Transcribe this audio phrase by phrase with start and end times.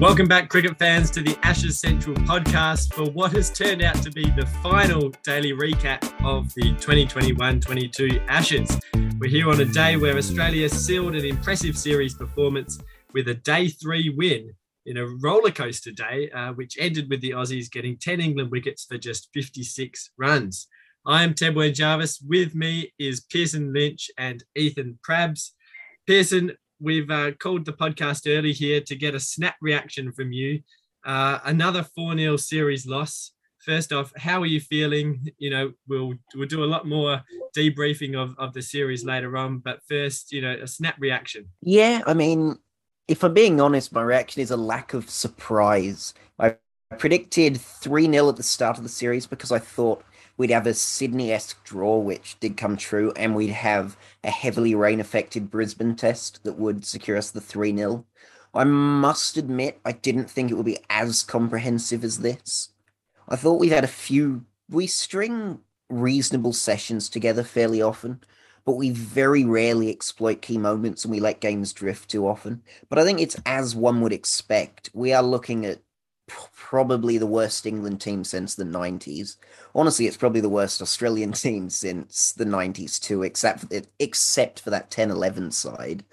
[0.00, 4.12] Welcome back, cricket fans, to the Ashes Central podcast for what has turned out to
[4.12, 8.78] be the final daily recap of the 2021 22 Ashes.
[9.18, 12.78] We're here on a day where Australia sealed an impressive series performance
[13.12, 14.54] with a day three win
[14.86, 18.98] in a rollercoaster day, uh, which ended with the Aussies getting 10 England wickets for
[18.98, 20.68] just 56 runs.
[21.06, 22.20] I am Tebwen Jarvis.
[22.20, 25.50] With me is Pearson Lynch and Ethan Prabs.
[26.06, 30.60] Pearson, we've uh, called the podcast early here to get a snap reaction from you.
[31.04, 33.32] Uh, another 4 0 series loss.
[33.60, 35.28] First off, how are you feeling?
[35.38, 37.22] You know, we'll we'll do a lot more
[37.56, 41.46] debriefing of, of the series later on, but first, you know, a snap reaction.
[41.60, 42.58] Yeah, I mean,
[43.08, 46.14] if I'm being honest, my reaction is a lack of surprise.
[46.38, 46.56] I
[46.98, 50.02] predicted 3 0 at the start of the series because I thought
[50.38, 54.74] we'd have a Sydney esque draw, which did come true, and we'd have a heavily
[54.74, 58.06] rain affected Brisbane test that would secure us the 3 0.
[58.54, 62.70] I must admit, I didn't think it would be as comprehensive as this.
[63.28, 68.20] I thought we had a few, we string reasonable sessions together fairly often,
[68.64, 72.62] but we very rarely exploit key moments and we let games drift too often.
[72.88, 74.90] But I think it's as one would expect.
[74.94, 75.80] We are looking at
[76.28, 79.36] probably the worst England team since the 90s.
[79.74, 84.60] Honestly, it's probably the worst Australian team since the 90s too, except for the, except
[84.60, 86.04] for that 10-11 side.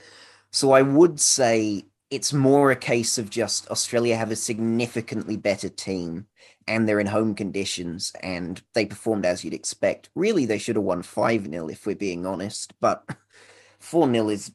[0.52, 5.70] So I would say it's more a case of just Australia have a significantly better
[5.70, 6.28] team
[6.68, 10.10] and they're in home conditions and they performed as you'd expect.
[10.16, 13.04] Really, they should have won 5 0 if we're being honest, but
[13.80, 14.52] 4 0 is,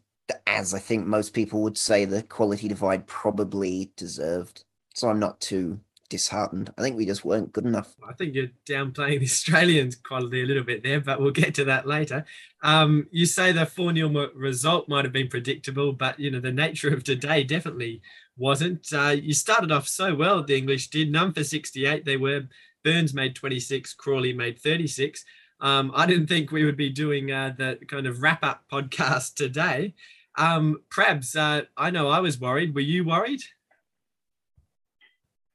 [0.46, 4.64] as I think most people would say, the quality divide probably deserved
[5.00, 6.70] so I'm not too disheartened.
[6.76, 7.94] I think we just weren't good enough.
[8.06, 11.64] I think you're downplaying the Australians' quality a little bit there, but we'll get to
[11.64, 12.26] that later.
[12.62, 16.52] Um, you say the 4 0 result might have been predictable, but you know the
[16.52, 18.02] nature of today definitely
[18.36, 18.92] wasn't.
[18.92, 21.10] Uh, you started off so well, the English did.
[21.10, 22.04] None for 68.
[22.04, 22.42] They were.
[22.82, 25.24] Burns made 26, Crawley made 36.
[25.60, 29.34] Um, I didn't think we would be doing uh, the kind of wrap up podcast
[29.34, 29.94] today.
[30.36, 32.74] Um, Prabs, uh, I know I was worried.
[32.74, 33.42] Were you worried?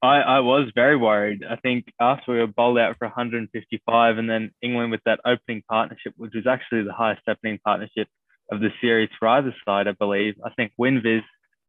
[0.06, 1.44] I, I was very worried.
[1.50, 5.64] I think after we were bowled out for 155, and then England with that opening
[5.70, 8.08] partnership, which was actually the highest opening partnership
[8.52, 10.36] of the series for either side, I believe.
[10.46, 11.24] I think WinViz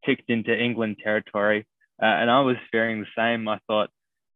[0.05, 1.67] ticked into England territory,
[2.03, 3.49] uh, and I was fearing the same.
[3.49, 3.91] I thought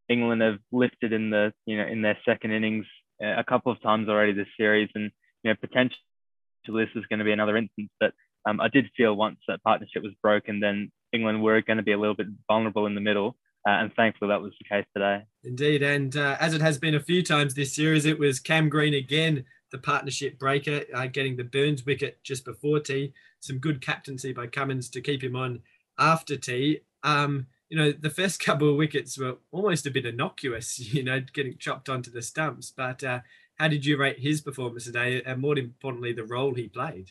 [0.09, 2.87] England have lifted in the you know in their second innings
[3.23, 5.11] uh, a couple of times already this series, and
[5.43, 5.99] you know potentially
[6.67, 7.91] this is going to be another instance.
[8.01, 8.13] But
[8.47, 11.93] um, I did feel once that partnership was broken, then England were going to be
[11.93, 13.37] a little bit vulnerable in the middle.
[13.67, 15.23] Uh, and thankfully, that was the case today.
[15.45, 15.83] Indeed.
[15.83, 18.95] And uh, as it has been a few times this series, it was Cam Green
[18.95, 23.13] again, the partnership breaker, uh, getting the Burns wicket just before tea.
[23.41, 25.61] Some good captaincy by Cummins to keep him on
[25.99, 26.81] after tea.
[27.03, 31.21] Um, you know, the first couple of wickets were almost a bit innocuous, you know,
[31.21, 32.73] getting chopped onto the stumps.
[32.75, 33.21] But uh,
[33.57, 35.23] how did you rate his performance today?
[35.25, 37.11] And more importantly, the role he played?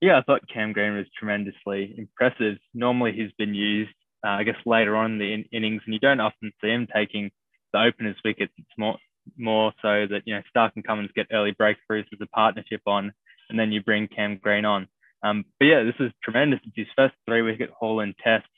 [0.00, 2.56] Yeah, I thought Cam Green was tremendously impressive.
[2.74, 6.00] Normally, he's been used uh, I guess later on in the in- innings, and you
[6.00, 7.30] don't often see him taking
[7.72, 8.52] the openers' wickets.
[8.56, 8.96] It's more
[9.36, 13.12] more so that you know Starc and Cummins get early breakthroughs as a partnership on,
[13.50, 14.88] and then you bring Cam Green on.
[15.22, 16.60] Um, but yeah, this is tremendous.
[16.64, 18.48] It's his first three wicket haul in tests.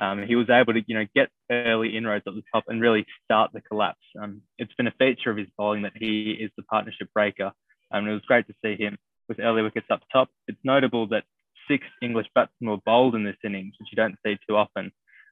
[0.00, 3.06] Um, he was able to you know get early inroads at the top and really
[3.24, 4.04] start the collapse.
[4.20, 7.52] Um, it's been a feature of his bowling that he is the partnership breaker,
[7.90, 8.98] and it was great to see him
[9.28, 10.28] with early wickets up top.
[10.48, 11.24] It's notable that
[11.68, 14.90] six English batsmen were bowled in this innings, which you don't see too often.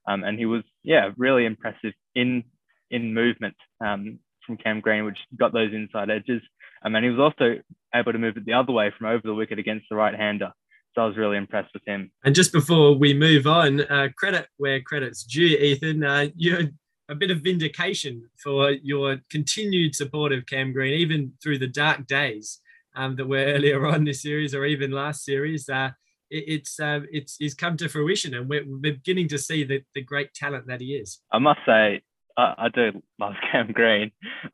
[0.09, 2.45] Um, and he was, yeah, really impressive in
[2.91, 3.55] in movement
[3.85, 6.43] um, from Cam Green, which got those inside edges.
[6.85, 7.57] Um, and he was also
[7.95, 10.53] able to move it the other way from over the wicket against the right hander.
[10.95, 12.11] So I was really impressed with him.
[12.25, 16.03] And just before we move on, uh, credit where credit's due, Ethan.
[16.03, 16.71] Uh, you
[17.09, 22.07] a bit of vindication for your continued support of Cam Green, even through the dark
[22.07, 22.61] days
[22.95, 25.69] um, that were earlier on this series or even last series.
[25.69, 25.91] Uh,
[26.31, 30.03] it's uh, it's he's come to fruition, and we're, we're beginning to see the, the
[30.03, 31.19] great talent that he is.
[31.33, 32.03] I must say,
[32.37, 34.13] I, I do love Cam Green.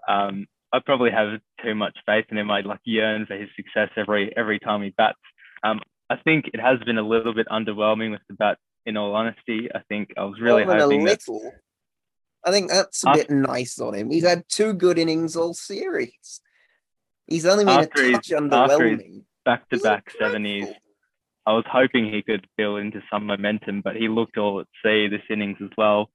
[0.08, 2.50] Um, I probably have too much faith in him.
[2.50, 5.18] I like yearn for his success every every time he bats.
[5.62, 5.80] Um,
[6.10, 8.58] I think it has been a little bit underwhelming with the bat.
[8.84, 11.40] In all honesty, I think I was really More hoping a little.
[11.40, 11.52] that.
[12.44, 14.10] I think that's a bit nice on him.
[14.10, 16.40] He's had two good innings all series.
[17.26, 19.22] He's only been After a his- touch underwhelming.
[19.44, 20.68] back to back seventies.
[21.46, 25.08] I was hoping he could build into some momentum, but he looked all at sea
[25.08, 26.10] this innings as well.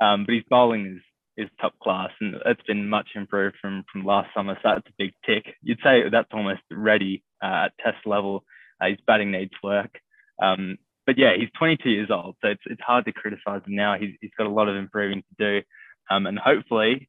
[0.00, 1.02] Um, but his bowling is
[1.36, 4.54] is top class, and it's been much improved from from last summer.
[4.56, 5.54] So that's a big tick.
[5.62, 8.44] You'd say that's almost ready uh, at test level.
[8.80, 9.90] Uh, his batting needs work.
[10.42, 13.96] Um, but yeah, he's 22 years old, so it's it's hard to criticize him now.
[13.98, 15.66] He's he's got a lot of improving to do,
[16.10, 17.08] um, and hopefully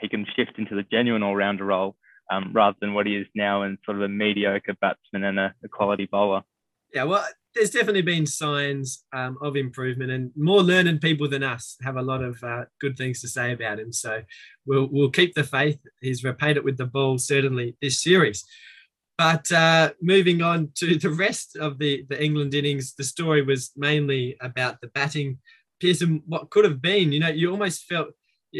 [0.00, 1.94] he can shift into the genuine all-rounder role
[2.30, 5.54] um, rather than what he is now in sort of a mediocre batsman and a,
[5.62, 6.42] a quality bowler.
[6.92, 11.76] Yeah, well, there's definitely been signs um, of improvement, and more learned people than us
[11.82, 13.92] have a lot of uh, good things to say about him.
[13.92, 14.22] So
[14.66, 15.78] we'll we'll keep the faith.
[16.00, 18.44] He's repaid it with the ball certainly this series.
[19.20, 23.70] But uh, moving on to the rest of the, the England innings, the story was
[23.76, 25.36] mainly about the batting.
[25.78, 28.08] Pearson, what could have been, you know, you almost felt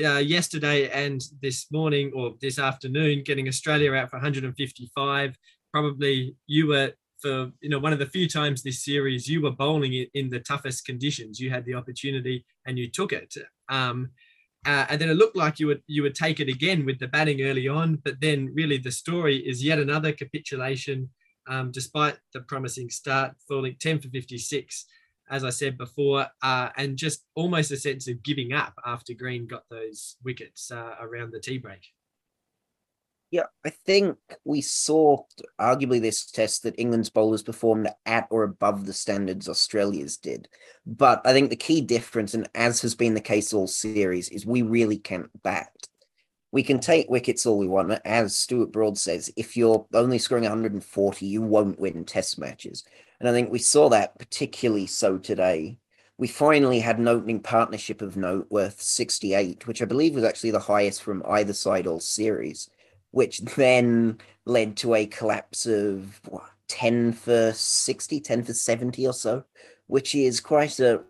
[0.05, 5.35] uh, yesterday and this morning or this afternoon getting Australia out for 155.
[5.73, 9.51] Probably you were for you know one of the few times this series you were
[9.51, 11.41] bowling it in the toughest conditions.
[11.41, 13.35] You had the opportunity and you took it.
[13.69, 14.11] Um,
[14.67, 17.09] uh, and then it looked like you would you would take it again with the
[17.09, 21.09] batting early on, but then really the story is yet another capitulation,
[21.49, 24.87] um, despite the promising start, falling 10 for 56,
[25.31, 29.47] as I said before, uh, and just almost a sense of giving up after Green
[29.47, 31.87] got those wickets uh, around the tea break.
[33.31, 35.23] Yeah, I think we saw
[35.61, 40.49] arguably this test that England's bowlers performed at or above the standards Australia's did.
[40.85, 44.44] But I think the key difference, and as has been the case all series, is
[44.44, 45.71] we really can't bat.
[46.50, 47.93] We can take wickets all we want.
[48.05, 52.83] As Stuart Broad says, if you're only scoring 140, you won't win test matches.
[53.21, 55.79] And I think we saw that particularly so today.
[56.19, 60.50] We finally had an opening partnership of note worth 68, which I believe was actually
[60.50, 62.69] the highest from either side all series
[63.11, 69.12] which then led to a collapse of what, 10 for 60, 10 for 70 or
[69.12, 69.45] so,
[69.89, 71.03] which is quite a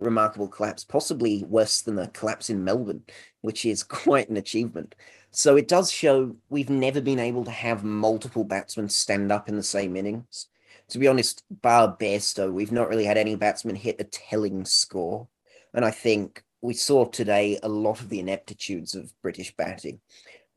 [0.00, 3.02] remarkable collapse, possibly worse than the collapse in Melbourne,
[3.42, 4.94] which is quite an achievement.
[5.30, 9.56] So it does show we've never been able to have multiple batsmen stand up in
[9.56, 10.46] the same innings.
[10.88, 15.28] To be honest, bar Bairstow, we've not really had any batsmen hit a telling score.
[15.74, 20.00] And I think we saw today a lot of the ineptitudes of British batting.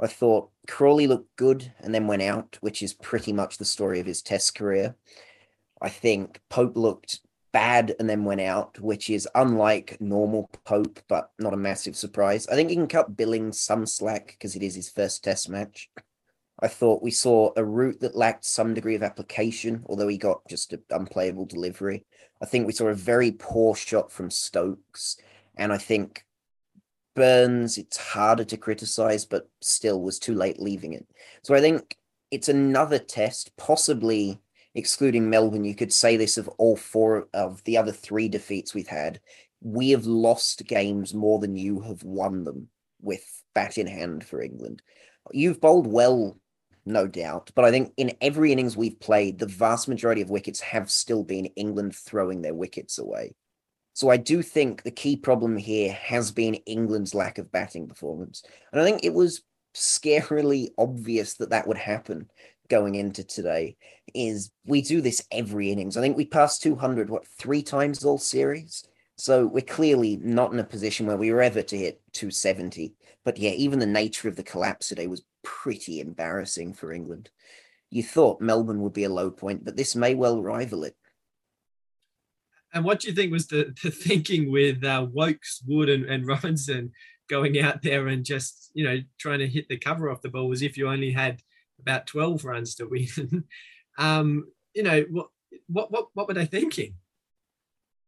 [0.02, 4.00] I thought Crawley looked good and then went out, which is pretty much the story
[4.00, 4.96] of his test career.
[5.82, 7.20] I think Pope looked
[7.52, 12.48] bad and then went out, which is unlike normal Pope, but not a massive surprise.
[12.48, 15.90] I think he can cut Billings some slack because it is his first test match.
[16.60, 20.48] I thought we saw a Root that lacked some degree of application, although he got
[20.48, 22.06] just an unplayable delivery.
[22.42, 25.18] I think we saw a very poor shot from Stokes.
[25.58, 26.24] And I think
[27.16, 31.06] Burns, it's harder to criticize, but still was too late leaving it.
[31.44, 31.98] So I think
[32.32, 34.40] it's another test, possibly
[34.76, 35.66] excluding Melbourne.
[35.66, 39.20] You could say this of all four of the other three defeats we've had.
[39.62, 42.70] We have lost games more than you have won them
[43.02, 43.24] with
[43.54, 44.82] bat in hand for England.
[45.32, 46.40] You've bowled well,
[46.86, 50.62] no doubt, but I think in every innings we've played, the vast majority of wickets
[50.62, 53.36] have still been England throwing their wickets away.
[53.94, 58.44] So I do think the key problem here has been England's lack of batting performance.
[58.72, 59.42] And I think it was
[59.76, 62.30] scarily obvious that that would happen
[62.70, 63.76] going into today
[64.14, 65.98] is we do this every innings.
[65.98, 68.86] I think we passed 200 what three times all series.
[69.18, 72.94] So we're clearly not in a position where we were ever to hit 270.
[73.24, 77.30] But yeah, even the nature of the collapse today was pretty embarrassing for England.
[77.90, 80.96] You thought Melbourne would be a low point, but this may well rival it.
[82.74, 86.28] And what do you think was the, the thinking with uh, Woakes, Wood, and, and
[86.28, 86.92] Robinson
[87.30, 90.48] going out there and just, you know, trying to hit the cover off the ball
[90.48, 91.42] was if you only had
[91.80, 93.44] about 12 runs to win?
[93.98, 95.28] um, you know, what,
[95.68, 96.96] what, what, what were they thinking?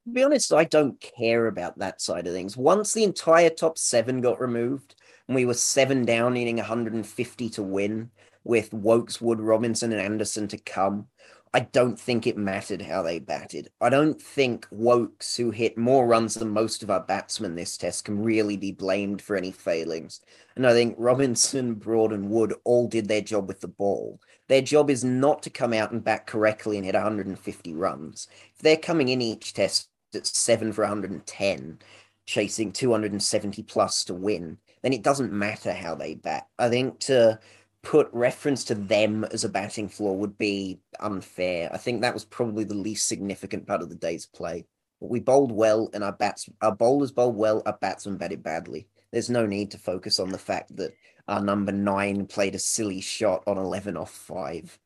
[0.06, 2.58] To be honest, I don't care about that side of things.
[2.58, 4.96] Once the entire top seven got removed
[5.28, 8.12] and we were seven down, needing 150 to win
[8.44, 11.08] with Woakes, Wood, Robinson, and Anderson to come,
[11.56, 13.70] I don't think it mattered how they batted.
[13.80, 18.06] I don't think Woakes, who hit more runs than most of our batsmen this test,
[18.06, 20.20] can really be blamed for any failings.
[20.56, 24.20] And I think Robinson, Broad, and Wood all did their job with the ball.
[24.48, 28.28] Their job is not to come out and bat correctly and hit 150 runs.
[28.56, 31.78] If they're coming in each test at seven for 110,
[32.26, 36.48] chasing 270 plus to win, then it doesn't matter how they bat.
[36.58, 37.40] I think to
[37.84, 41.70] put reference to them as a batting floor would be unfair.
[41.72, 44.66] I think that was probably the least significant part of the day's play.
[45.02, 47.62] We bowled well, and our bats, our bowlers bowled well.
[47.66, 48.88] Our batsmen batted badly.
[49.12, 50.94] There's no need to focus on the fact that
[51.28, 54.80] our number nine played a silly shot on eleven off five.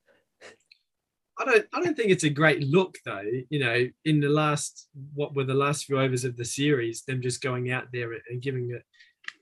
[1.40, 1.66] I don't.
[1.72, 3.22] I don't think it's a great look, though.
[3.50, 7.22] You know, in the last what were the last few overs of the series, them
[7.22, 8.84] just going out there and giving it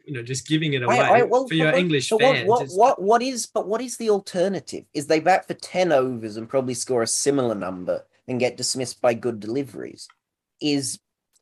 [0.06, 2.48] you know just giving it away I, I, well, for your what, English fans.
[2.48, 4.86] What, what, what is but what is the alternative?
[4.94, 9.02] Is they bat for ten overs and probably score a similar number and get dismissed
[9.02, 10.08] by good deliveries
[10.62, 11.00] is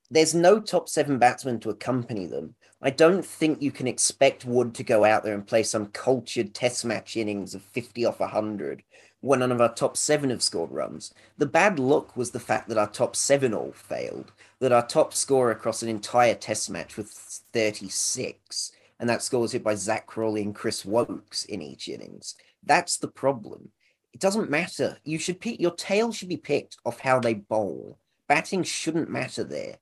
[0.09, 2.55] there's no top seven batsman to accompany them.
[2.81, 6.53] I don't think you can expect Wood to go out there and play some cultured
[6.53, 8.83] test match innings of 50 off 100
[9.21, 11.13] when none of our top seven have scored runs.
[11.37, 15.13] The bad luck was the fact that our top seven all failed, that our top
[15.13, 20.07] scorer across an entire test match was 36, and that score was hit by Zak
[20.07, 22.35] Crawley and Chris Woakes in each innings.
[22.63, 23.73] That's the problem.
[24.13, 24.99] It doesn't matter.
[25.03, 27.99] You should pick your tail should be picked off how they bowl.
[28.29, 29.79] Batting shouldn't matter there.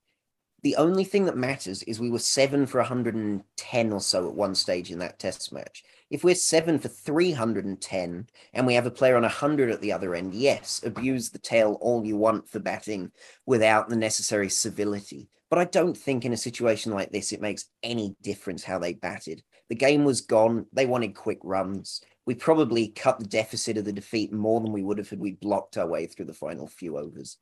[0.63, 4.53] The only thing that matters is we were seven for 110 or so at one
[4.53, 5.83] stage in that test match.
[6.11, 10.13] If we're seven for 310 and we have a player on 100 at the other
[10.13, 13.11] end, yes, abuse the tail all you want for batting
[13.47, 15.29] without the necessary civility.
[15.49, 18.93] But I don't think in a situation like this it makes any difference how they
[18.93, 19.41] batted.
[19.69, 20.67] The game was gone.
[20.73, 22.01] They wanted quick runs.
[22.27, 25.31] We probably cut the deficit of the defeat more than we would have had we
[25.31, 27.37] blocked our way through the final few overs.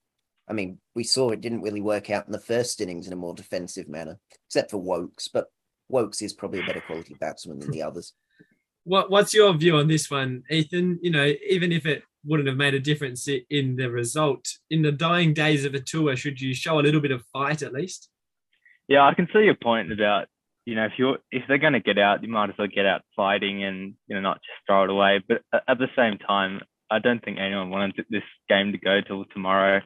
[0.50, 3.18] I mean, we saw it didn't really work out in the first innings in a
[3.18, 5.48] more defensive manner, except for Woakes, But
[5.90, 8.14] Woakes is probably a better quality batsman than the others.
[8.84, 11.00] What What's your view on this one, Ethan?
[11.02, 14.92] You know, even if it wouldn't have made a difference in the result, in the
[14.92, 18.10] dying days of a tour, should you show a little bit of fight at least?
[18.88, 20.28] Yeah, I can see your point about
[20.66, 22.88] you know if you're if they're going to get out, you might as well get
[22.88, 25.24] out fighting and you know not just throw it away.
[25.28, 29.26] But at the same time, I don't think anyone wanted this game to go till
[29.26, 29.82] tomorrow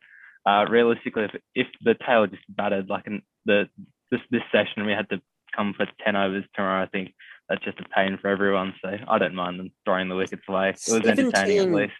[0.45, 3.69] uh, realistically, if, if the tail just battered like in the
[4.11, 5.21] this this session, we had to
[5.55, 6.83] come for ten overs tomorrow.
[6.83, 7.13] I think
[7.49, 8.73] that's just a pain for everyone.
[8.83, 10.69] So I don't mind them throwing the wickets away.
[10.69, 11.93] It was 17, entertaining at least.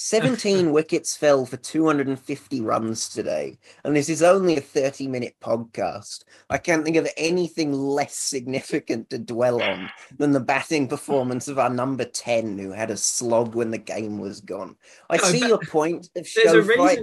[0.00, 6.22] 17 wickets fell for 250 runs today, and this is only a 30 minute podcast.
[6.48, 11.58] I can't think of anything less significant to dwell on than the batting performance of
[11.58, 14.76] our number 10, who had a slog when the game was gone.
[15.10, 17.00] I no, see your point of show fight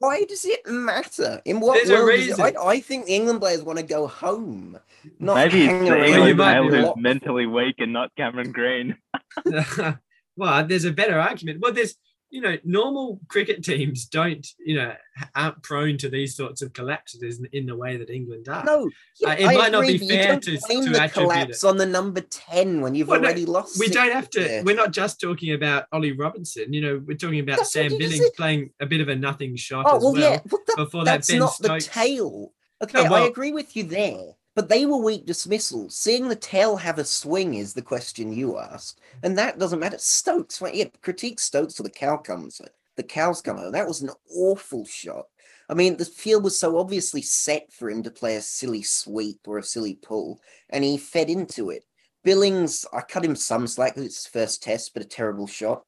[0.00, 1.40] why does it matter?
[1.44, 2.18] In what There's world?
[2.18, 2.42] Is it?
[2.42, 4.76] I, I think the England players want to go home.
[5.20, 8.96] Not Maybe it's the England player who's mentally weak and not Cameron Green.
[10.36, 11.60] well, there's a better argument.
[11.60, 11.94] Well, there's
[12.34, 14.92] you know, normal cricket teams don't, you know,
[15.36, 18.64] aren't prone to these sorts of collapses in, in the way that England are.
[18.64, 21.66] No, yeah, uh, it I might agree, not be fair to, to the collapse it.
[21.66, 23.78] on the number ten when you've well, already no, lost.
[23.78, 24.40] We don't have to.
[24.40, 24.64] There.
[24.64, 26.72] We're not just talking about Ollie Robinson.
[26.72, 29.86] You know, we're talking about that's Sam Billings playing a bit of a nothing shot
[29.88, 30.12] oh, as well.
[30.14, 31.86] well yeah, well, that, before that's that, Ben not Stokes.
[31.86, 32.52] the tail.
[32.82, 34.32] Okay, no, well, I agree with you there.
[34.54, 35.96] But they were weak dismissals.
[35.96, 39.00] Seeing the tail have a swing is the question you asked.
[39.22, 39.98] And that doesn't matter.
[39.98, 40.74] Stokes, right?
[40.74, 42.60] Yeah, critique Stokes till the cow comes.
[42.96, 43.72] The cows come out.
[43.72, 45.26] That was an awful shot.
[45.68, 49.40] I mean, the field was so obviously set for him to play a silly sweep
[49.46, 51.84] or a silly pull, and he fed into it.
[52.22, 55.84] Billings, I cut him some slack it's his first test, but a terrible shot.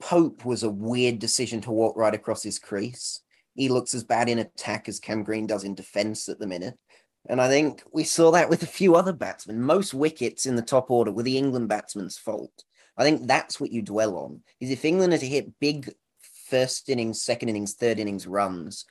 [0.00, 3.20] Pope was a weird decision to walk right across his crease.
[3.54, 6.78] He looks as bad in attack as Cam Green does in defense at the minute.
[7.28, 9.60] And I think we saw that with a few other batsmen.
[9.60, 12.64] Most wickets in the top order were the England batsmen's fault.
[12.96, 14.40] I think that's what you dwell on.
[14.60, 15.92] Is if England are to hit big
[16.48, 18.86] first innings, second innings, third innings runs,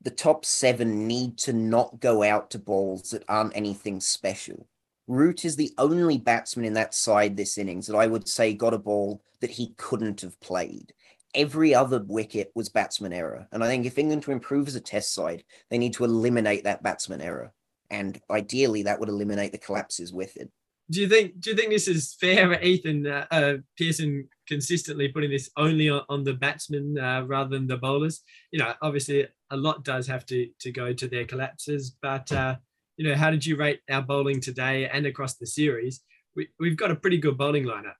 [0.00, 4.66] the top seven need to not go out to balls that aren't anything special.
[5.06, 8.72] Root is the only batsman in that side this innings that I would say got
[8.72, 10.94] a ball that he couldn't have played.
[11.34, 13.46] Every other wicket was batsman error.
[13.52, 16.64] And I think if England to improve as a test side, they need to eliminate
[16.64, 17.52] that batsman error
[17.90, 20.50] and ideally that would eliminate the collapses with it.
[20.90, 21.40] Do you think?
[21.40, 26.02] Do you think this is fair, Ethan uh, uh, Pearson, consistently putting this only on,
[26.10, 28.20] on the batsmen uh, rather than the bowlers?
[28.52, 32.56] You know, obviously a lot does have to to go to their collapses, but uh,
[32.96, 36.00] you know, how did you rate our bowling today and across the series?
[36.36, 37.94] We, we've got a pretty good bowling lineup.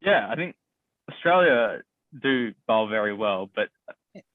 [0.00, 0.54] Yeah, I think
[1.10, 1.82] Australia
[2.22, 3.68] do bowl very well, but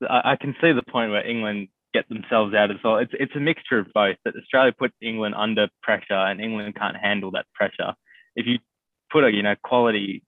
[0.01, 2.97] I, I can see the point where England get themselves out as well.
[2.97, 4.17] It's it's a mixture of both.
[4.25, 7.93] That Australia puts England under pressure, and England can't handle that pressure.
[8.35, 8.59] If you
[9.11, 10.23] put a you know quality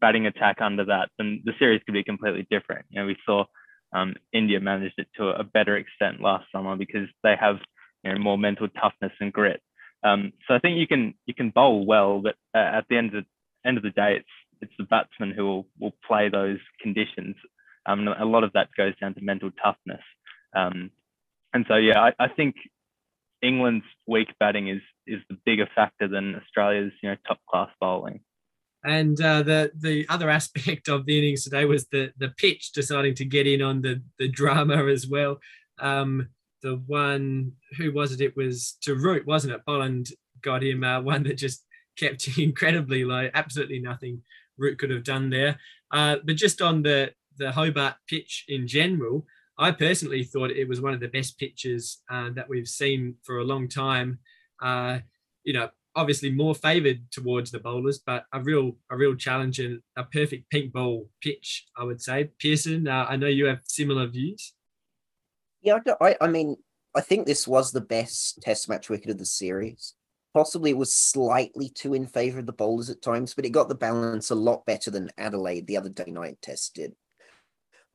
[0.00, 2.86] batting attack under that, then the series could be completely different.
[2.90, 3.44] You know, we saw
[3.92, 7.56] um, India managed it to a better extent last summer because they have
[8.04, 9.60] you know more mental toughness and grit.
[10.02, 13.14] Um, so I think you can you can bowl well, but uh, at the end
[13.14, 14.28] of the end of the day, it's
[14.62, 17.36] it's the batsman who will will play those conditions.
[17.86, 20.02] Um, a lot of that goes down to mental toughness.
[20.54, 20.90] Um,
[21.52, 22.56] and so, yeah, I, I, think
[23.42, 28.20] England's weak batting is is the bigger factor than Australia's, you know, top class bowling.
[28.84, 33.14] And uh, the the other aspect of the innings today was the the pitch deciding
[33.16, 35.38] to get in on the the drama as well.
[35.78, 36.28] Um,
[36.62, 38.20] the one who was it?
[38.20, 39.64] It was to Root, wasn't it?
[39.64, 40.10] Boland
[40.42, 41.64] got him uh, one that just
[41.96, 43.28] kept incredibly low.
[43.34, 44.22] Absolutely nothing
[44.56, 45.58] Root could have done there.
[45.90, 49.26] Uh, but just on the the Hobart pitch in general,
[49.60, 53.38] I personally thought it was one of the best pitches uh, that we've seen for
[53.38, 54.18] a long time.
[54.60, 55.00] Uh,
[55.44, 59.82] you know, obviously more favoured towards the bowlers, but a real a real challenge and
[59.96, 62.30] a perfect pink ball pitch, I would say.
[62.38, 64.54] Pearson, uh, I know you have similar views.
[65.60, 66.56] Yeah, I, I mean,
[66.96, 69.94] I think this was the best Test match wicket of the series.
[70.32, 73.68] Possibly it was slightly too in favour of the bowlers at times, but it got
[73.68, 76.94] the balance a lot better than Adelaide the other day night test did.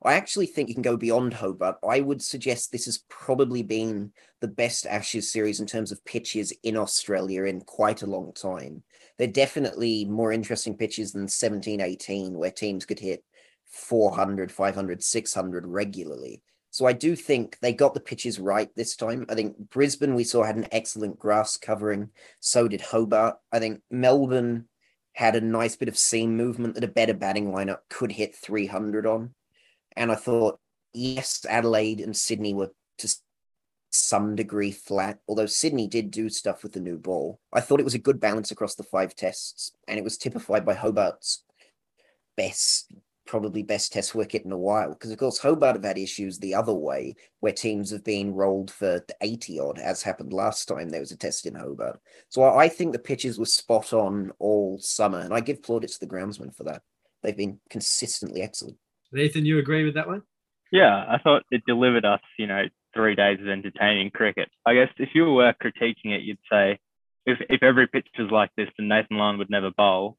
[0.06, 1.78] I actually think you can go beyond Hobart.
[1.86, 6.52] I would suggest this has probably been the best Ashes series in terms of pitches
[6.62, 8.84] in Australia in quite a long time.
[9.18, 13.24] They're definitely more interesting pitches than 17 18, where teams could hit
[13.66, 16.40] 400, 500, 600 regularly.
[16.70, 19.26] So I do think they got the pitches right this time.
[19.28, 22.10] I think Brisbane, we saw, had an excellent grass covering.
[22.38, 23.38] So did Hobart.
[23.50, 24.68] I think Melbourne
[25.14, 29.04] had a nice bit of seam movement that a better batting lineup could hit 300
[29.04, 29.34] on.
[29.96, 30.58] And I thought,
[30.92, 33.16] yes, Adelaide and Sydney were to
[33.90, 37.40] some degree flat, although Sydney did do stuff with the new ball.
[37.52, 40.64] I thought it was a good balance across the five tests, and it was typified
[40.64, 41.44] by Hobart's
[42.36, 42.92] best,
[43.26, 44.90] probably best test wicket in a while.
[44.90, 48.70] Because, of course, Hobart have had issues the other way, where teams have been rolled
[48.70, 51.98] for 80 odd, as happened last time there was a test in Hobart.
[52.28, 56.00] So I think the pitches were spot on all summer, and I give plaudits to
[56.00, 56.82] the groundsmen for that.
[57.22, 58.76] They've been consistently excellent.
[59.16, 60.22] Nathan, you agree with that one?
[60.70, 64.48] Yeah, I thought it delivered us, you know, three days of entertaining cricket.
[64.66, 66.78] I guess if you were critiquing it, you'd say
[67.24, 70.16] if, if every pitch was like this, then Nathan Lyon would never bowl.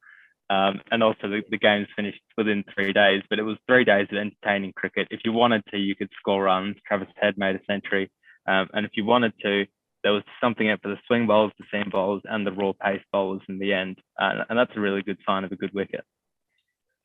[0.49, 4.07] Um, and also the, the game's finished within three days, but it was three days
[4.11, 5.07] of entertaining cricket.
[5.11, 6.77] If you wanted to, you could score runs.
[6.87, 8.09] Travis Head made a century.
[8.47, 9.65] Um, and if you wanted to,
[10.03, 13.01] there was something out for the swing bowlers, the seam bowlers, and the raw pace
[13.11, 13.97] bowlers in the end.
[14.17, 16.05] Uh, and that's a really good sign of a good wicket.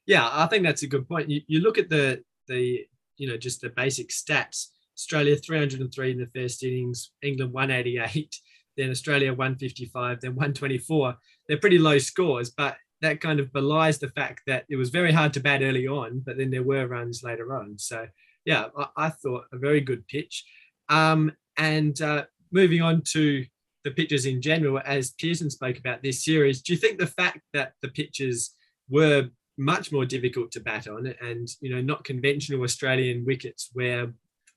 [0.07, 1.31] Yeah, I think that's a good point.
[1.31, 4.69] You, you look at the the you know just the basic stats.
[4.97, 8.37] Australia 303 in the first innings, England 188,
[8.77, 11.17] then Australia 155, then 124.
[11.49, 15.11] They're pretty low scores, but that kind of belies the fact that it was very
[15.11, 17.79] hard to bat early on, but then there were runs later on.
[17.79, 18.07] So
[18.45, 20.45] yeah, I, I thought a very good pitch.
[20.89, 23.45] Um, and uh, moving on to
[23.85, 27.41] the pitches in general, as Pearson spoke about this series, do you think the fact
[27.53, 28.55] that the pitches
[28.89, 29.29] were
[29.65, 34.13] much more difficult to bat on and you know not conventional australian wickets where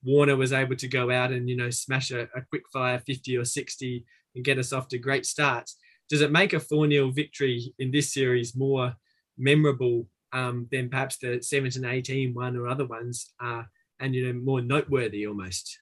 [0.06, 3.38] warner was able to go out and you know smash a, a quick fire 50
[3.38, 5.78] or 60 and get us off to great starts.
[6.10, 8.96] Does it make a 4-0 victory in this series more
[9.38, 13.64] memorable um, than perhaps the 17 18 one or other ones uh,
[14.00, 15.80] and you know more noteworthy almost?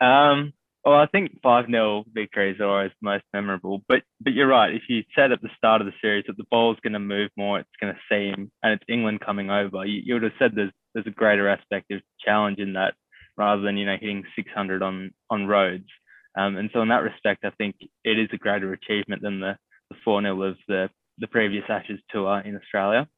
[0.00, 0.52] Um
[0.84, 3.82] well, I think 5 0 victories are always most memorable.
[3.88, 4.74] But but you're right.
[4.74, 7.30] If you said at the start of the series that the ball's going to move
[7.36, 10.52] more, it's going to seam, and it's England coming over, you, you would have said
[10.54, 12.94] there's there's a greater aspect of challenge in that
[13.36, 15.88] rather than you know hitting 600 on on roads.
[16.36, 19.56] Um, and so in that respect, I think it is a greater achievement than the
[19.90, 23.08] the 4 0 of the the previous Ashes tour in Australia.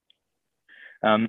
[1.03, 1.29] Um,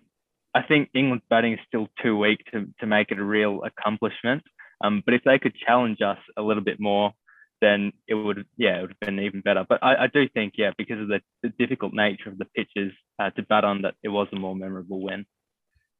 [0.54, 4.44] I think England's batting is still too weak to, to make it a real accomplishment.
[4.84, 7.14] Um, but if they could challenge us a little bit more,
[7.62, 9.66] then it would, yeah, it would have been even better.
[9.68, 12.92] But I, I do think, yeah, because of the, the difficult nature of the pitches
[13.20, 15.26] uh, to bat on, that it was a more memorable win.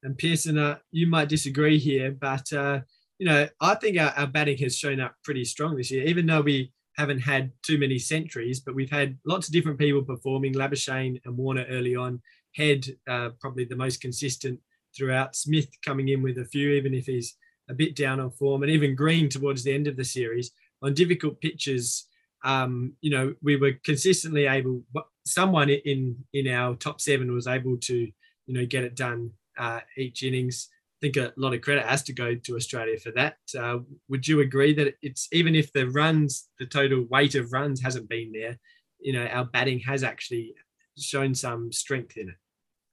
[0.02, 2.80] And Pearson, uh, you might disagree here, but uh,
[3.18, 6.26] you know, I think our, our batting has shown up pretty strong this year, even
[6.26, 10.54] though we haven't had too many centuries, but we've had lots of different people performing.
[10.54, 12.20] Labuschagne and Warner early on,
[12.56, 14.58] Head uh, probably the most consistent
[14.96, 15.36] throughout.
[15.36, 17.36] Smith coming in with a few, even if he's
[17.72, 20.94] a bit down on form, and even Green towards the end of the series on
[20.94, 22.06] difficult pitches.
[22.44, 24.82] Um, you know, we were consistently able.
[25.24, 27.96] Someone in in our top seven was able to,
[28.46, 30.68] you know, get it done uh, each innings.
[30.70, 33.36] I think a lot of credit has to go to Australia for that.
[33.58, 37.80] Uh, would you agree that it's even if the runs, the total weight of runs
[37.80, 38.58] hasn't been there,
[39.00, 40.54] you know, our batting has actually
[40.98, 42.36] shown some strength in it?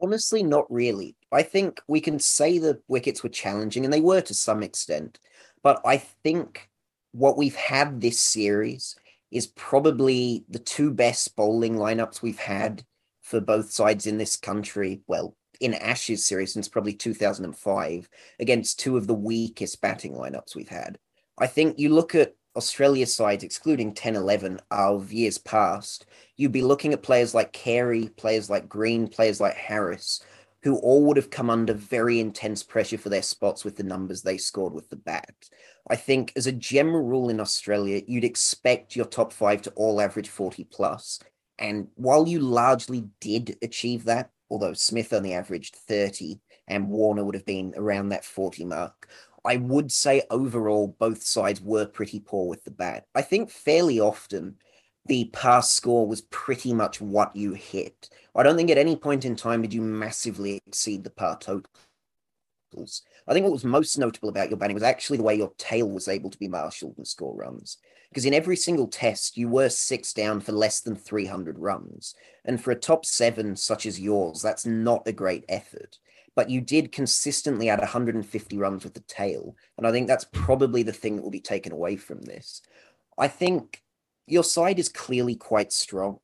[0.01, 1.15] Honestly, not really.
[1.31, 5.19] I think we can say the wickets were challenging, and they were to some extent.
[5.61, 6.69] But I think
[7.11, 8.95] what we've had this series
[9.31, 12.83] is probably the two best bowling lineups we've had
[13.21, 15.01] for both sides in this country.
[15.07, 20.69] Well, in Ashes series since probably 2005 against two of the weakest batting lineups we've
[20.69, 20.97] had.
[21.37, 26.61] I think you look at Australia sides, excluding 10 11 of years past, you'd be
[26.61, 30.23] looking at players like Carey, players like Green, players like Harris,
[30.63, 34.21] who all would have come under very intense pressure for their spots with the numbers
[34.21, 35.33] they scored with the bat.
[35.89, 40.01] I think, as a general rule in Australia, you'd expect your top five to all
[40.01, 41.19] average 40 plus.
[41.57, 47.35] And while you largely did achieve that, although Smith only averaged 30 and Warner would
[47.35, 49.09] have been around that 40 mark,
[49.45, 53.05] I would say overall both sides were pretty poor with the bat.
[53.15, 54.57] I think fairly often
[55.09, 58.09] the pass score was pretty much what you hit.
[58.35, 63.01] I don't think at any point in time did you massively exceed the par totals.
[63.27, 65.89] I think what was most notable about your batting was actually the way your tail
[65.89, 67.77] was able to be marshaled and score runs.
[68.09, 72.13] Because in every single test, you were six down for less than 300 runs.
[72.45, 75.97] And for a top seven such as yours, that's not a great effort.
[76.35, 79.55] But you did consistently add 150 runs with the tail.
[79.77, 82.61] And I think that's probably the thing that will be taken away from this.
[83.17, 83.83] I think
[84.31, 86.19] your side is clearly quite strong.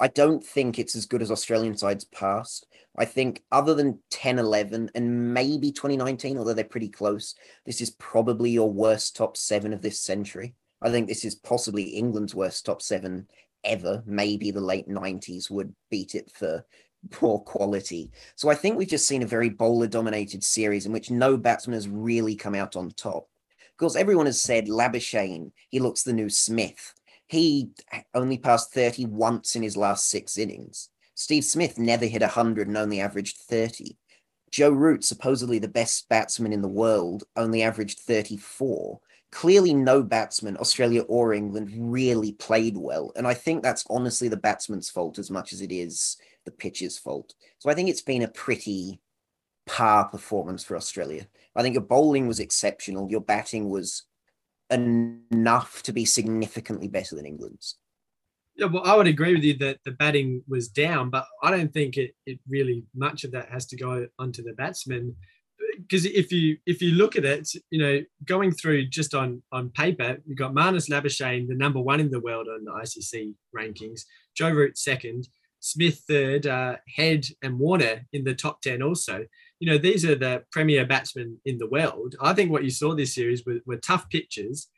[0.00, 2.66] I don't think it's as good as Australian sides past.
[2.96, 7.90] I think other than 10 11 and maybe 2019, although they're pretty close, this is
[7.90, 10.54] probably your worst top seven of this century.
[10.82, 13.28] I think this is possibly England's worst top seven
[13.64, 14.02] ever.
[14.06, 16.64] Maybe the late 90s would beat it for
[17.10, 18.10] poor quality.
[18.36, 21.74] So I think we've just seen a very bowler dominated series in which no batsman
[21.74, 23.28] has really come out on top.
[23.74, 26.94] Of course, everyone has said Labuschagne, he looks the new Smith.
[27.26, 27.70] He
[28.14, 30.90] only passed 30 once in his last six innings.
[31.14, 33.96] Steve Smith never hit 100 and only averaged 30.
[34.50, 39.00] Joe Root, supposedly the best batsman in the world, only averaged 34.
[39.32, 43.12] Clearly, no batsman, Australia or England, really played well.
[43.16, 46.98] And I think that's honestly the batsman's fault as much as it is the pitcher's
[46.98, 47.34] fault.
[47.58, 49.00] So I think it's been a pretty
[49.66, 51.26] par performance for Australia.
[51.56, 53.10] I think your bowling was exceptional.
[53.10, 54.04] Your batting was
[54.70, 57.76] enough to be significantly better than England's.
[58.56, 61.72] Yeah, well, I would agree with you that the batting was down, but I don't
[61.72, 65.16] think it, it really much of that has to go onto the batsmen.
[65.76, 69.70] Because if you if you look at it, you know, going through just on on
[69.70, 74.02] paper, you've got Marnus Labuschagne, the number one in the world on the ICC rankings,
[74.36, 75.26] Joe Root second,
[75.58, 79.26] Smith third, uh, Head and Warner in the top ten also
[79.60, 82.16] you know, these are the premier batsmen in the world.
[82.20, 84.68] I think what you saw this series were, were tough pitches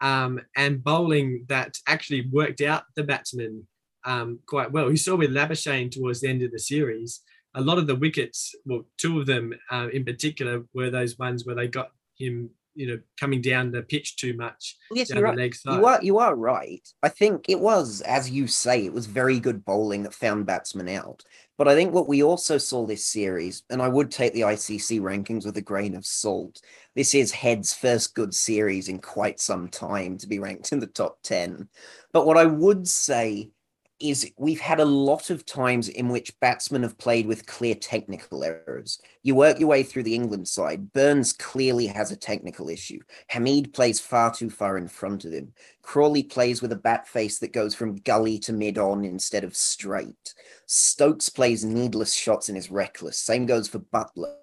[0.00, 3.66] um, and bowling that actually worked out the batsmen
[4.04, 4.90] um, quite well.
[4.90, 7.22] You saw with Labuschagne towards the end of the series,
[7.54, 11.44] a lot of the wickets, well, two of them uh, in particular were those ones
[11.44, 14.76] where they got him you know coming down the pitch too much.
[14.92, 15.54] Yes, you're right.
[15.64, 16.86] You are you are right.
[17.02, 20.88] I think it was, as you say, it was very good bowling that found batsmen
[20.88, 21.24] out.
[21.58, 25.00] But I think what we also saw this series, and I would take the ICC
[25.00, 26.60] rankings with a grain of salt.
[26.94, 30.86] This is Head's first good series in quite some time to be ranked in the
[30.86, 31.68] top 10.
[32.12, 33.50] But what I would say
[33.98, 38.44] is we've had a lot of times in which batsmen have played with clear technical
[38.44, 39.00] errors.
[39.22, 40.92] You work your way through the England side.
[40.92, 43.00] Burns clearly has a technical issue.
[43.28, 45.52] Hamid plays far too far in front of him.
[45.82, 49.56] Crawley plays with a bat face that goes from gully to mid on instead of
[49.56, 50.34] straight.
[50.66, 53.18] Stokes plays needless shots and is reckless.
[53.18, 54.34] Same goes for Buttler.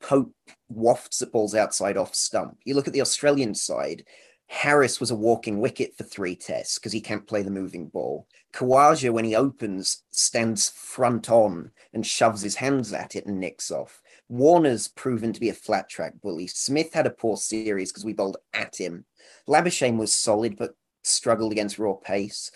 [0.00, 0.34] Pope
[0.68, 2.58] wafts at balls outside off stump.
[2.64, 4.04] You look at the Australian side,
[4.46, 8.26] Harris was a walking wicket for three tests because he can't play the moving ball.
[8.54, 13.70] Khawaja, when he opens, stands front on and shoves his hands at it and nicks
[13.70, 14.00] off.
[14.28, 16.46] Warner's proven to be a flat track bully.
[16.46, 19.06] Smith had a poor series because we bowled at him.
[19.48, 22.52] Labuschagne was solid but struggled against raw pace.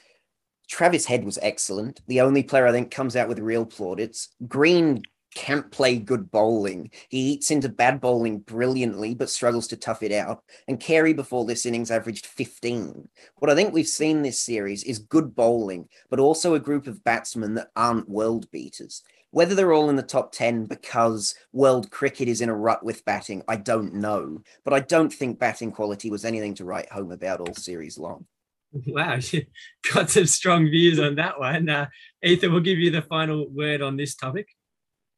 [0.69, 2.01] Travis Head was excellent.
[2.07, 4.29] The only player I think comes out with real plaudits.
[4.47, 5.03] Green
[5.39, 6.91] can't play good bowling.
[7.09, 10.43] He eats into bad bowling brilliantly, but struggles to tough it out.
[10.67, 13.09] And Carey before this innings averaged 15.
[13.37, 17.05] What I think we've seen this series is good bowling, but also a group of
[17.05, 19.05] batsmen that aren't world beaters.
[19.31, 23.05] Whether they're all in the top 10 because world cricket is in a rut with
[23.05, 24.43] batting, I don't know.
[24.65, 28.27] But I don't think batting quality was anything to write home about all series long.
[28.73, 29.21] Wow,
[29.95, 31.69] got some strong views on that one.
[31.69, 31.87] Uh,
[32.25, 34.49] Ethan, we'll give you the final word on this topic.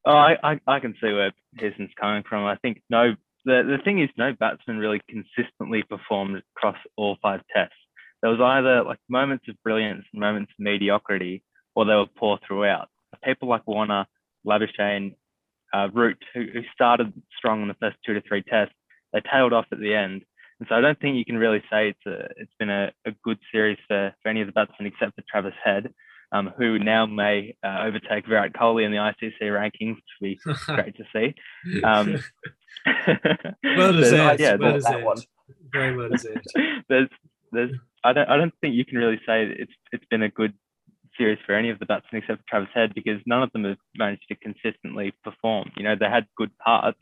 [0.06, 2.44] Oh, I, I, I can see where Pearson's coming from.
[2.44, 7.40] I think no, the, the thing is, no batsman really consistently performed across all five
[7.54, 7.74] tests.
[8.22, 11.42] There was either like moments of brilliance and moments of mediocrity,
[11.74, 12.88] or they were poor throughout.
[13.24, 14.06] People like Warner,
[14.46, 15.14] Labuschagne,
[15.72, 18.74] uh, Root, who, who started strong in the first two to three tests,
[19.12, 20.22] they tailed off at the end.
[20.58, 23.12] And so I don't think you can really say it's a, it's been a, a
[23.24, 25.92] good series for, for any of the batsmen except for Travis Head
[26.32, 30.60] um, who now may uh, overtake Virat Kohli in the ICC rankings, which would be
[30.74, 31.34] great to see.
[31.82, 32.18] Um,
[33.76, 34.40] well deserved.
[34.40, 35.04] yeah, well deserved.
[35.04, 35.18] One.
[35.72, 36.46] Very well deserved.
[36.88, 37.08] there's,
[37.52, 37.72] there's,
[38.04, 40.54] I don't, I don't think you can really say it's, it's been a good
[41.18, 43.76] series for any of the batsmen except for Travis Head because none of them have
[43.96, 45.70] managed to consistently perform.
[45.76, 47.00] You know, they had good parts,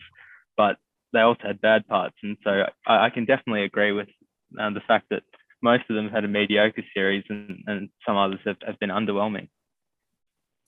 [0.56, 0.76] but
[1.12, 4.08] they also had bad parts, and so I, I can definitely agree with
[4.58, 5.22] um, the fact that
[5.62, 9.48] most of them had a mediocre series and, and some others have, have been underwhelming.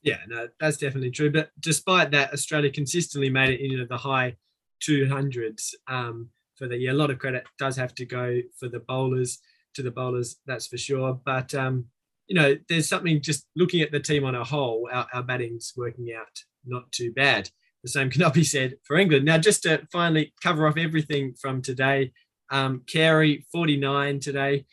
[0.02, 1.30] Yeah, no, that's definitely true.
[1.30, 4.36] But despite that, Australia consistently made it into the high
[4.82, 6.92] 200s um, for the year.
[6.92, 9.38] A lot of credit does have to go for the bowlers,
[9.74, 11.20] to the bowlers, that's for sure.
[11.24, 11.86] But um,
[12.26, 15.72] you know, there's something just looking at the team on a whole, our, our batting's
[15.76, 17.50] working out not too bad.
[17.82, 19.24] The same cannot be said for England.
[19.24, 22.12] Now, just to finally cover off everything from today,
[22.50, 24.64] um, Carey 49 today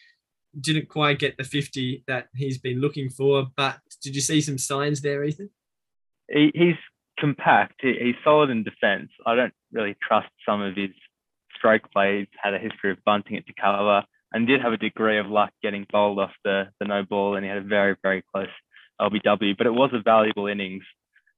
[0.60, 4.58] didn't quite get the 50 that he's been looking for, but did you see some
[4.58, 5.50] signs there, Ethan?
[6.30, 6.76] He, he's
[7.20, 7.76] compact.
[7.82, 9.10] He, he's solid in defence.
[9.26, 10.92] I don't really trust some of his
[11.56, 12.28] stroke plays.
[12.42, 15.52] Had a history of bunting it to cover, and did have a degree of luck
[15.62, 18.48] getting bowled off the the no ball, and he had a very very close
[19.00, 19.58] LBW.
[19.58, 20.84] But it was a valuable innings.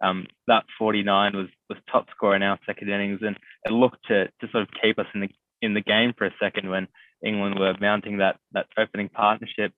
[0.02, 4.26] Um, that 49 was was top score in our second innings, and it looked to
[4.26, 5.30] to sort of keep us in the
[5.62, 6.88] in the game for a second when
[7.24, 9.74] England were mounting that that opening partnership.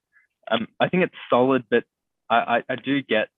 [0.49, 1.83] Um, I think it's solid, but
[2.29, 3.29] I, I, I do get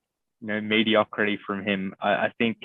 [0.41, 1.93] you know mediocrity from him.
[2.01, 2.57] I, I think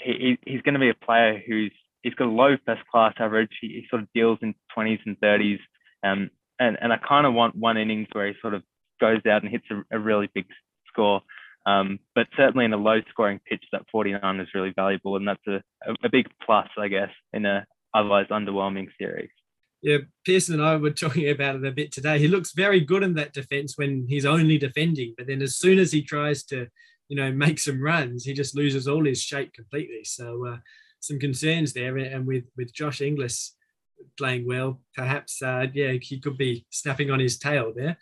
[0.00, 3.50] he, he's going to be a player who's he's got a low first class average.
[3.60, 5.58] He, he sort of deals in 20s and 30s,
[6.02, 8.62] um, and and I kind of want one innings where he sort of
[9.00, 10.46] goes out and hits a, a really big
[10.88, 11.22] score.
[11.66, 15.46] Um, but certainly in a low scoring pitch, that 49 is really valuable, and that's
[15.46, 15.62] a,
[16.02, 19.30] a big plus, I guess, in a otherwise underwhelming series.
[19.80, 22.18] Yeah, Pearson and I were talking about it a bit today.
[22.18, 25.78] He looks very good in that defense when he's only defending, but then as soon
[25.78, 26.66] as he tries to,
[27.08, 30.02] you know, make some runs, he just loses all his shape completely.
[30.04, 30.56] So uh,
[31.00, 33.54] some concerns there, and with with Josh Inglis
[34.16, 37.98] playing well, perhaps uh, yeah, he could be snapping on his tail there.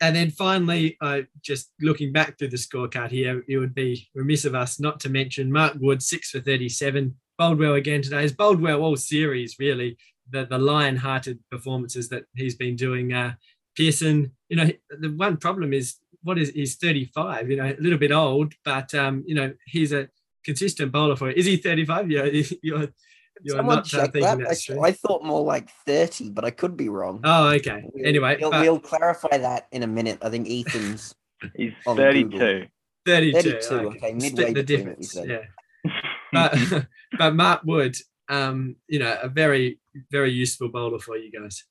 [0.00, 4.44] And then finally, uh, just looking back through the scorecard here, it would be remiss
[4.44, 8.24] of us not to mention Mark Wood, six for 37, Boldwell again today.
[8.24, 9.96] Is Boldwell all series really
[10.30, 13.12] the the lion-hearted performances that he's been doing?
[13.12, 13.34] Uh,
[13.76, 14.70] Pearson, you know,
[15.00, 18.94] the one problem is what is he's 35, you know, a little bit old, but
[18.94, 20.08] um, you know, he's a
[20.44, 21.36] consistent bowler for it.
[21.36, 22.10] Is he 35?
[22.10, 22.24] Yeah,
[22.62, 22.88] you're,
[23.42, 24.38] you're Someone not check that.
[24.38, 27.20] that's I, I, thought more like 30, but I could be wrong.
[27.22, 27.84] Oh, okay.
[27.92, 30.18] We'll, anyway, we'll, but, we'll, clarify that in a minute.
[30.22, 31.14] I think Ethan's
[31.54, 32.66] he's 32.
[33.06, 33.42] 32.
[33.42, 33.74] 32.
[33.74, 35.14] Okay, okay midway the difference.
[35.14, 35.42] Yeah
[36.32, 36.86] but
[37.18, 37.96] but Mark Wood,
[38.28, 39.78] um, you know, a very
[40.10, 41.64] very useful bowler for you guys.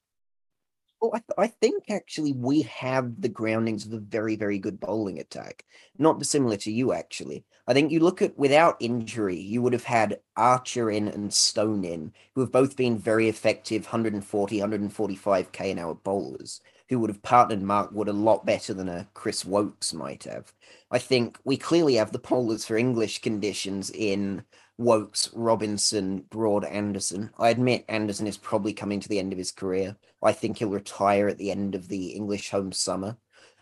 [1.02, 4.80] Well, I, th- I think actually we have the groundings of a very, very good
[4.80, 5.64] bowling attack.
[5.98, 7.46] Not dissimilar to you, actually.
[7.68, 11.84] I think you look at without injury, you would have had Archer in and Stone
[11.84, 17.10] in, who have both been very effective 140, 145 k an hour bowlers, who would
[17.10, 20.54] have partnered Mark Wood a lot better than a Chris Woakes might have.
[20.92, 24.44] I think we clearly have the bowlers for English conditions in
[24.78, 27.32] Woakes, Robinson, Broad, Anderson.
[27.40, 29.96] I admit Anderson is probably coming to the end of his career.
[30.22, 33.18] I think he'll retire at the end of the English home summer.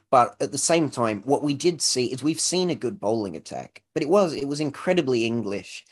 [0.10, 3.36] But at the same time, what we did see is we've seen a good bowling
[3.36, 5.86] attack, but it was it was incredibly English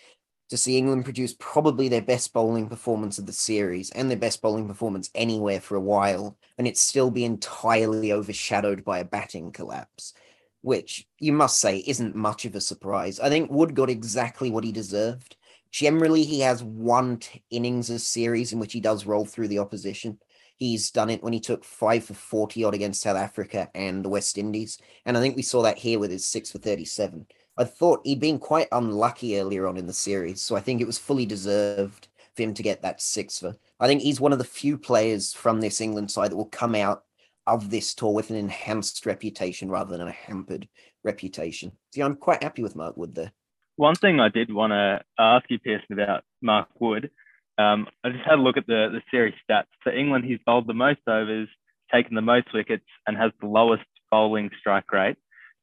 [0.52, 4.42] to see England produce probably their best bowling performance of the series and their best
[4.42, 9.52] bowling performance anywhere for a while, and it still be entirely overshadowed by a batting
[9.52, 10.14] collapse
[10.62, 13.20] which you must say isn't much of a surprise.
[13.20, 15.36] I think Wood got exactly what he deserved.
[15.72, 19.60] Generally, he has one t- innings a series in which he does roll through the
[19.60, 20.20] opposition.
[20.58, 24.10] He's done it when he took five for 40 odd against South Africa and the
[24.10, 24.78] West Indies.
[25.06, 27.26] And I think we saw that here with his six for 37.
[27.58, 30.88] I thought he'd been quite unlucky earlier on in the series, so I think it
[30.88, 33.56] was fully deserved for him to get that six for.
[33.80, 36.76] I think he's one of the few players from this England side that will come
[36.76, 37.04] out
[37.48, 40.68] of this tour with an enhanced reputation rather than a hampered
[41.04, 41.72] reputation.
[41.94, 43.32] See, I'm quite happy with Mark Wood there.
[43.76, 47.10] One thing I did want to ask you, Pearson, about Mark Wood.
[47.58, 49.66] Um, I just had a look at the, the series stats.
[49.84, 51.50] For England, he's bowled the most overs,
[51.92, 55.18] taken the most wickets, and has the lowest bowling strike rate.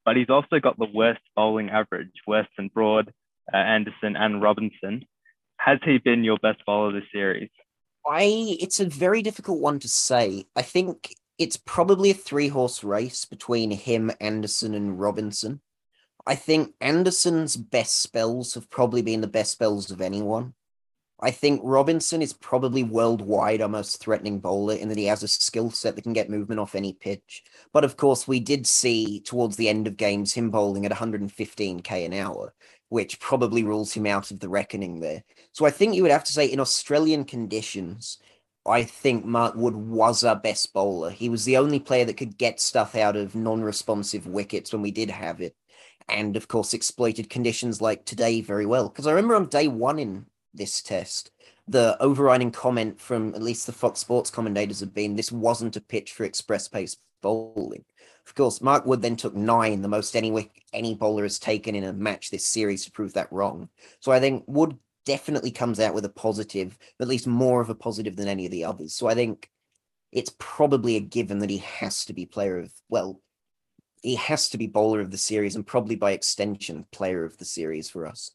[0.09, 3.12] But he's also got the worst bowling average, worse than Broad,
[3.53, 5.05] uh, Anderson, and Robinson.
[5.59, 7.51] Has he been your best bowler this series?
[8.07, 10.47] I it's a very difficult one to say.
[10.57, 15.61] I think it's probably a three horse race between him, Anderson, and Robinson.
[16.27, 20.55] I think Anderson's best spells have probably been the best spells of anyone.
[21.20, 25.28] I think Robinson is probably worldwide our most threatening bowler in that he has a
[25.28, 27.42] skill set that can get movement off any pitch.
[27.72, 32.07] But of course, we did see towards the end of games him bowling at 115k
[32.07, 32.54] an hour,
[32.88, 35.24] which probably rules him out of the reckoning there.
[35.50, 38.18] So I think you would have to say in Australian conditions,
[38.64, 41.11] I think Mark Wood was our best bowler.
[41.11, 44.83] He was the only player that could get stuff out of non responsive wickets when
[44.83, 45.57] we did have it.
[46.09, 48.88] And of course, exploited conditions like today very well.
[48.88, 51.31] Because I remember on day one in this test,
[51.67, 55.81] the overriding comment from at least the Fox Sports commentators have been this wasn't a
[55.81, 57.85] pitch for express pace bowling.
[58.27, 61.85] Of course, Mark Wood then took nine, the most any any bowler has taken in
[61.85, 63.69] a match this series to prove that wrong.
[64.01, 67.75] So I think Wood definitely comes out with a positive, at least more of a
[67.75, 68.93] positive than any of the others.
[68.95, 69.51] So I think
[70.13, 73.21] it's probably a given that he has to be player of well,
[74.03, 77.45] he has to be bowler of the series and probably by extension player of the
[77.45, 78.33] series for us.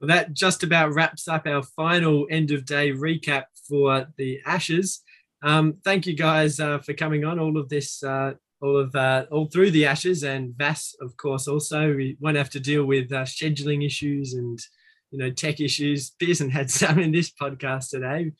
[0.00, 5.02] Well, that just about wraps up our final end of day recap for the Ashes.
[5.42, 7.38] Um, thank you guys uh, for coming on.
[7.38, 8.32] All of this, uh,
[8.62, 11.46] all of uh, all through the Ashes, and Vass, of course.
[11.46, 14.58] Also, we won't have to deal with uh, scheduling issues and
[15.10, 16.12] you know tech issues.
[16.18, 18.30] Peerson had some in this podcast today,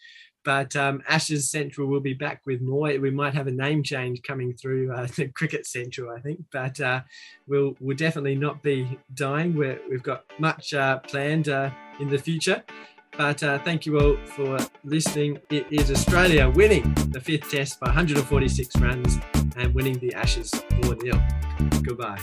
[0.45, 2.89] but um, Ashes Central will be back with more.
[2.99, 6.81] We might have a name change coming through uh, the Cricket Central, I think, but
[6.81, 7.03] uh,
[7.47, 9.55] we'll we'll definitely not be dying.
[9.55, 12.63] we have got much uh, planned uh, in the future.
[13.17, 15.41] But uh, thank you all for listening.
[15.51, 19.19] It is Australia winning the fifth test by 146 runs
[19.57, 20.51] and winning the Ashes
[20.83, 21.21] 4 0.
[21.83, 22.21] Goodbye.